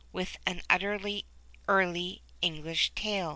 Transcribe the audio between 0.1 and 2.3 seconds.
With an utterly Early